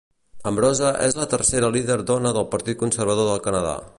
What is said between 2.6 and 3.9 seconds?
conservador del Canadà.